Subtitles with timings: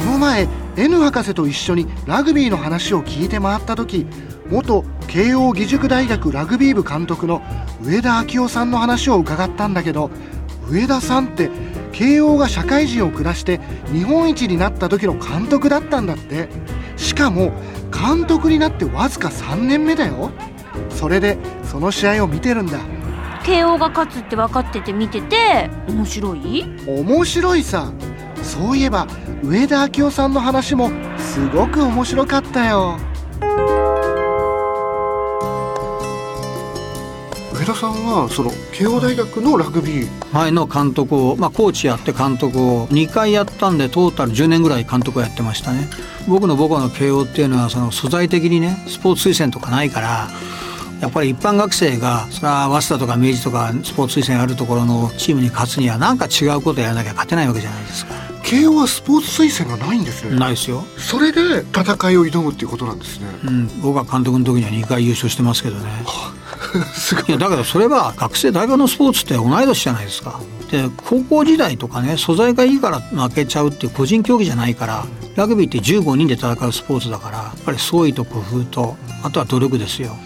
[0.00, 4.06] この前 N 博士と一緒にラグビーの話を聞いて回った時
[4.48, 7.42] 元慶応義塾大学ラグビー部監督の
[7.82, 10.10] 上田昭夫さんの話を伺ったんだけど
[10.70, 11.50] 上田さんって
[11.92, 13.60] 慶応が社会人を下して
[13.92, 16.48] 日本一になった時の監督だったんだって。
[16.96, 17.50] しかも
[17.90, 20.30] 監督になってわずか3年目だよ。
[20.90, 22.78] それでその試合を見てるんだ。
[23.42, 26.64] 慶応が勝つって分かってて見てて面白い？
[26.86, 27.90] 面白いさ。
[28.42, 29.06] そういえば
[29.42, 32.98] 上田昭夫さんの話もすごく面白かったよ。
[37.58, 40.08] 上田さんはその慶応大学のラグビー。
[40.32, 45.88] 前の監督を、まあ、コーチやって監督を2回やったんでトータル10年ぐらい監督をやってましたね。
[46.28, 50.28] 僕の母校の慶応っていうのはその素材的にねスポーツ推薦とかないから
[51.00, 60.36] やっぱり一般学生がそれは早稲田とか明治とかスポーツ推薦あるところのチームに勝つには何か違うことやらなきゃ勝てないわけじゃないですか慶応はスポーツ推薦がないんですね。
[60.36, 63.26] ないですよ、それで戦いを挑むっていうことなんですね。
[63.44, 65.88] うん、僕は監督の時には2回優勝してますけどね。
[66.92, 67.24] すごい。
[67.28, 70.40] いやだけどそれは学生大学のスポーツって同い年じゃないですか。
[70.68, 75.04] で高校時代とかね素材がいいから負けちゃうっていう個人競技じゃないから
[75.36, 80.16] ラグビーって15人で戦うスポーツだからやっぱり創意と工夫とあとは努力ですよ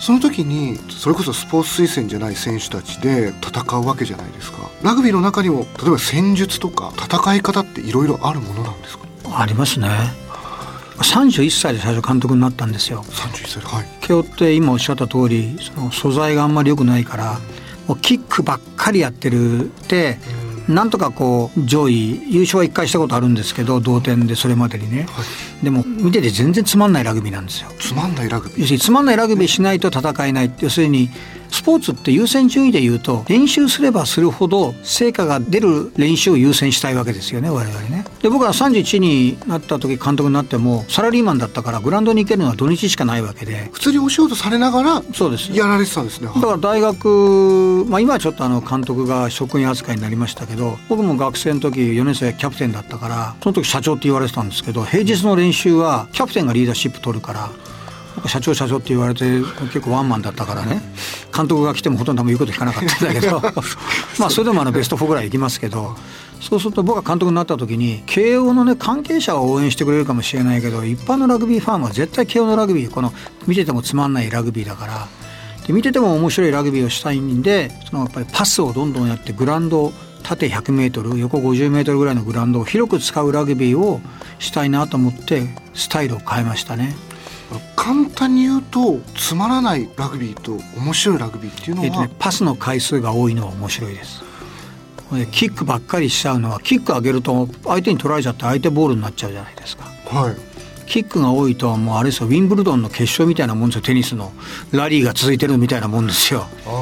[0.00, 4.70] その時にそれこそスポーツ推薦じゃない選手たちで戦うわけじゃないですか。
[4.82, 9.04] ラグビーの中にも例えば戦術とか戦い方っていろいろあるものなんですか？
[9.38, 9.88] ありますね。
[10.96, 13.02] 31歳で最初監督になったんですよ。
[13.04, 13.86] 31歳はい。
[14.00, 17.38] 慶応って今おっしゃった通りその素材があんまり良くないから
[17.86, 19.66] もうキックばっかりやってる。
[19.66, 20.18] って
[20.70, 25.06] なんとかこう上位優勝は1回したことあるんですけど同点でそれまでにね、
[25.62, 27.70] でも見てて全然つまんないラグビーなんですよ。
[27.78, 28.60] つまんないラグビー？
[28.60, 30.52] 要するにつまんないラグビーしないと戦えない。
[30.60, 31.10] 要するに
[31.50, 38.04] スポーツって優先順位で言うと練習すればするほど成果が出る練習を優先したいわけですよね我々ね。
[38.22, 43.70] で僕は31になった時監督になってもサラリーマンだったからグラウンドに行けるのは土日しかないわけで。
[43.72, 45.52] 普通にお仕事されながらそうです。
[45.52, 46.28] やられてたんですね。
[46.34, 57.50] だから大学、まあ、今はちょっとあの監督が職員扱いになりましたけど僕も学生の時4年生キャプテンだったからその時社長って言われてたんですけど平日の練習はキャプテンがリーダーシップ取るから
[58.28, 59.24] 社長社長って言われて
[59.72, 60.80] 結構ワンマンだったからね。
[61.34, 63.40] 監督が来てもほとんど言うこと聞かなかったんだけど。
[64.18, 65.96] まあそれでもあのベスト4ぐらい行きますけど。
[66.40, 73.12] そうすると僕が監督になった時に慶応のね関係者は応援してくれるかもしれないけど一般のラグビーファンは絶対慶応のラグビーこの
[73.46, 75.06] 見ててもつまんないラグビーだから。
[75.66, 79.92] で見てても面白いラグビーをしたいんでそのやっぱりパスをどんどんやってグラウンド
[80.22, 84.00] 縦 100m 横 50m ぐらいのグラウンドを広く使うラグビーを
[84.38, 85.42] したいなと思って
[85.74, 86.94] スタイルを変えましたね。
[87.76, 94.22] 簡単に言うとつまらないラグビーと面白いラグビーっていうのは、えっとね、パスの回数が多いのは面白いです。
[95.12, 99.84] でキックばっかりしちゃうのはキック上げると相手に取られちゃって相手ボールになっちゃうじゃないですか。
[100.06, 100.36] はい
[100.86, 104.32] キックが多いともうあれですよウィンブルドンの決勝みたいなもんですよテニスの
[104.72, 106.48] ラリーが続いてるみたいなもんですよ。
[106.66, 106.79] あー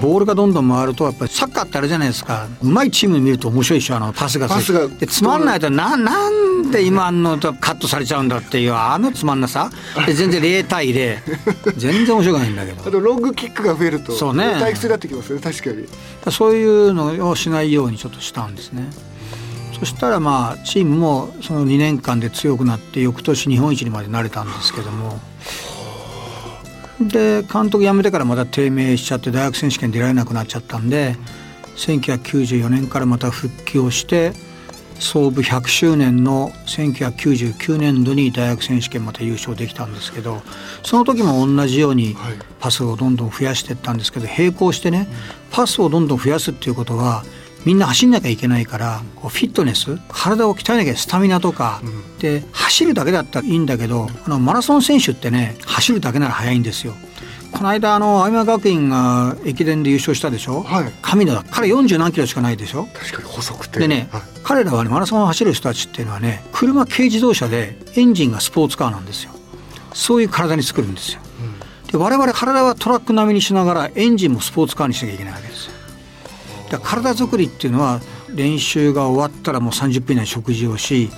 [0.00, 2.48] ボールがどんどん回るとやっぱりサッカーってあれじゃないですか。
[2.62, 3.96] うまいチーム見ると面白いでしょ。
[3.96, 4.88] あのパスがパスが。
[4.88, 9.70] でつまんないとななんで今のとカットされちゃうんだっていうあのつまんなさ。
[10.06, 11.18] で全然0対0
[11.76, 12.82] 全然面白くないんだけど。
[12.86, 14.44] あとロングキックが増えるとそうね。
[14.60, 15.86] 退屈になってきますよね確かに。
[16.32, 18.90] そういうのをしないようにちょっとしたんですね。
[19.78, 25.20] そしたらまあチームもその2年間で強くなって翌年日本一にまでなれたんですけども
[27.00, 31.16] で監督辞めてからまた低迷しちゃって大学選手権出られなくなっちゃったんで
[31.76, 34.32] 1994年からまた復帰をして
[35.00, 40.40] 創部100周年の1999年度に大学選手権また優勝できたんですけど
[40.84, 42.34] その時も同じようにはい。
[42.60, 45.06] パスをどんどん増やしていったんですけど並行してね
[45.50, 47.24] パスをどんどん増やすっていうことは
[47.64, 51.80] みんな走んなきゃいけないからこうフィットネス体を鍛えなきゃスタミナとか、
[52.18, 56.94] で走るだけだったらいいんだけどあのマラソン選手ってね走るだけなら速いんですよ。
[57.52, 60.92] この間あの青山学院が駅伝で優勝したでしょ、はい。
[61.02, 61.44] 神野だ。
[61.50, 62.88] 彼40何キロしかないでしょ？
[62.92, 63.78] 確かに細くて。
[63.78, 64.22] でね、はい。
[64.42, 69.30] 彼らはねマラソンを走る人たちっていうのはね車軽自動車でエンジンがスポーツカーなんですよ。
[69.92, 71.20] そういう体に作るんですよ、
[71.92, 75.73] で我々体はトラック並みにしながらエンジンもスポーツカーにしなきゃいけないわけですよ
[76.78, 78.00] 体作りっていうのは
[78.34, 81.10] 練習が終わったらもう30分以内に食事をし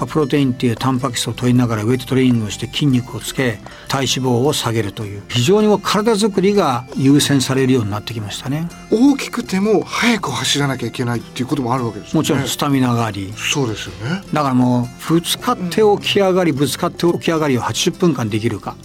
[0.00, 3.58] まあプロテインっていうタンパク質を取りながらウェイトトレーニングをして筋肉をつけ
[3.88, 5.22] 体脂肪を下げるという。
[5.28, 8.68] 非常にもう体づくりが優先されるようになってきましたね。
[8.90, 12.18] 大きくても速く走らなきゃいけないっていうこともあるわけですよね。
[12.18, 13.32] もちろんスタミナがあり。
[13.36, 14.22] そうですよね。
[14.32, 18.76] だからもうぶつかって起き上がりぶつかって起き上がりを80分間できるか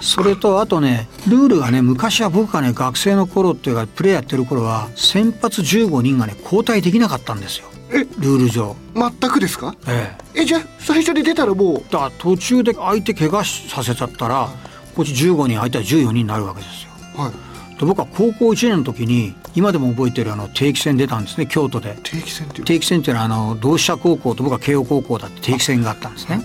[0.00, 7.66] それとあとねルールがね昔は僕がね学生の頃っていうかプレーやってる頃は先発15人がね交代できなかったんですよ。
[7.90, 7.98] え？
[7.98, 8.74] ルール上。
[8.94, 9.74] 全くですか？
[9.86, 10.44] ええ。
[10.44, 11.76] じゃあ最初に出たらもう？
[11.78, 14.48] えだから途中で相手怪我させちゃったら
[14.94, 16.90] こっち15人相手は14人になるわけですよ。
[17.22, 17.32] はい。
[17.78, 21.98] で僕は高校1年の時に今でも覚えてるあの定期戦出たんですね京都で。
[22.02, 22.64] 定期戦っていう。
[22.64, 26.40] 定期戦っていうのはあの同志社高校と僕は慶応高校だって定期戦があったんですね。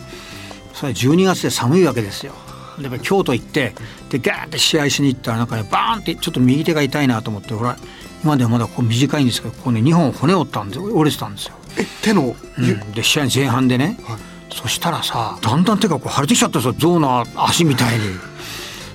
[0.73, 2.33] それ12月で寒いわけですよ
[2.77, 3.74] でやっぱり京都行って
[4.09, 7.77] でガーって試合しに行ったらなんかねバーンってちょっと右手が痛いなと思ってほら
[8.24, 14.18] 今ではまだこう短いんですけどここね2本骨折ったんで折れてたんですよ、え手の、ゆうん、で試合前半でね、はい。
[14.53, 18.06] そしたらさだんだん手がこう腫れてきちゃったんですよ象の足みたいに。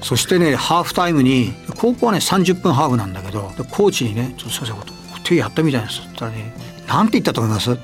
[0.03, 4.83] そしてねハーフタイムに高校はね30分ハーフなんだけどでコーチにね「ちょっとすいませんこ
[5.17, 6.57] う手やったみたいです」って言ったらね
[6.89, 7.79] 「なんて言ったと思います？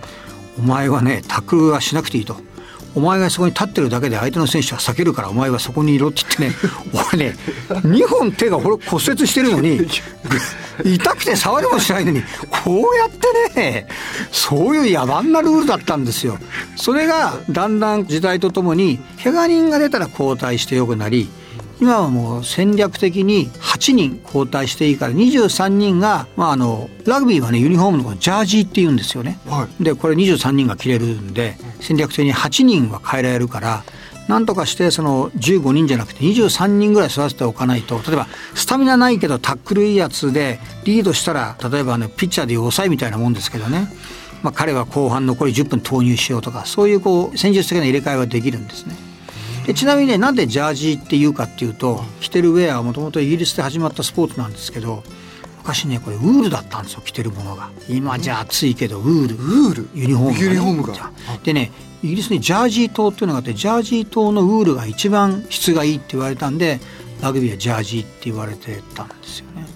[0.58, 2.36] お前はねタックルはしなくていい」と。
[2.98, 6.70] お前がそこに立ってるだけで相手の選手は避けるからお前はそこにいろって言ってね
[7.12, 7.36] 俺ね
[7.68, 9.80] 2本手が俺骨折してるのに
[10.84, 12.22] 痛くて触りもしないのに
[12.64, 13.10] こうやっ
[13.54, 13.86] てね
[14.32, 16.38] そういう野蛮なルールだったんですよ。
[16.74, 21.28] それがだんだん時代とともに怪我人が出たら交代してよくなり
[21.80, 29.38] 今はもう戦略的に8人交代していいから23人が、まあ、あのラグビーはねユニフォームのジャージーって言うんですよね。
[29.46, 33.84] はいでこれ23人が着れるんで戦略的に8人は変えられるから
[34.28, 43.88] なんとかしてその15人じゃなくて23人ぐらい育てておかないと例えばスタミナないけどタックルいいやつでリードしたら例えばねピッチャーでいう抑えみたいなもんですけどね、
[44.42, 49.07] まあ、彼は後半残り10分投入しようとかそういうこう戦術的な入れ替えはできるんですね。
[49.68, 55.02] でちなみにねなんでジャージっていうかっていうと着てるウェアはもともとイギリスで始まったスポーツなんですけど
[55.58, 57.68] 昔ねこれウールだったんですよ着てるものが。
[57.86, 61.12] 今じゃ暑いけどウールウールユニフォームがね、ユニフォームが。
[61.44, 61.70] でね
[62.02, 66.80] イギリスにジャージー島っていうのがあってジャージー島のウールが一番質がいいって言われたんで
[67.20, 69.66] ラグビーはジャージーって言われてたんですよね。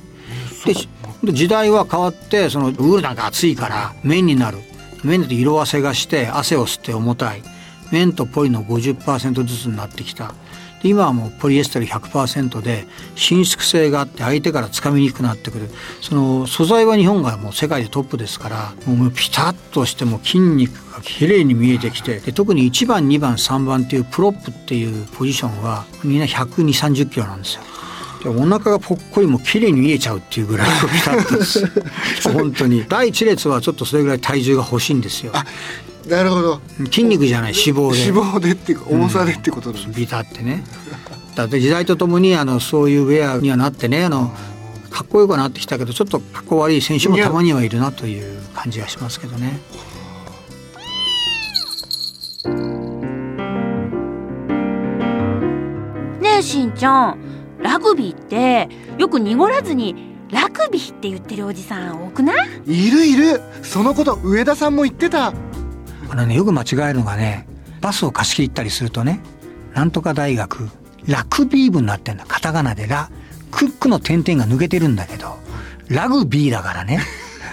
[1.23, 4.57] で時代は変わってそのウールなんか暑いから綿になる。
[5.05, 7.43] 綿だと色あせがして汗を吸って重たい
[7.93, 10.35] 綿とポリの50%ずつになってきた。
[10.85, 15.69] 今はもうポリエステル100%で伸縮性があって相手からつかみにくくなってくる。
[16.01, 27.63] その素材は日本がもう世界でトップですからもうピタッとしても筋肉が綺麗に見えてきてで特に1番2番3番っていうプロップっていうポジションはみんな1 2 3 0キロなんですよ。
[28.25, 31.67] お腹がぽっこりも綺麗に見えちゃうっていうぐらいピタッとです。
[32.33, 32.85] 本当に。
[32.89, 35.33] 第一列はちょっとそれぐらい体重が欲しいんですよ。
[36.09, 36.61] なるほど。
[36.87, 38.05] 筋肉じゃない脂肪で。
[38.07, 40.65] 脂肪でっていうか重さでってことなんです、ビタってね。
[41.35, 44.31] だって時代とともにあのそういうウェアにはなってねあの
[44.91, 49.59] かっこよくなってきたけどちょっとかっこ悪い選手もたまにはいるなという感じがしますけどね。
[56.21, 57.19] ねえしんちゃん
[57.61, 58.69] ラグビーって
[58.99, 62.49] よく濁らずにラグビーって言ってるおじさん多くない？
[62.67, 63.41] いるいる。
[63.63, 65.33] そのこと上田さんも言ってた
[66.13, 67.47] あのねよく間違えるのがね
[67.81, 69.21] バスを貸し切ったりするとね
[69.73, 70.69] なんとか大学
[71.07, 72.27] ラグビー部になってんだ。
[72.29, 73.11] カタカナでラ
[73.51, 75.39] クックの点々が抜けてるんだけど
[75.89, 77.01] ラグビーだからね。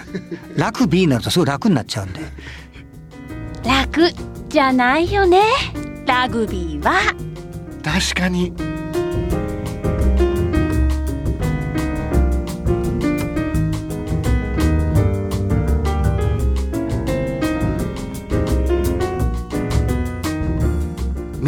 [0.56, 2.20] ラグビーになるとすごい楽になっちゃうんで。
[3.64, 4.12] 楽
[4.50, 5.40] じゃないよね。
[6.06, 7.00] ラグビーは。
[7.82, 8.52] 確かに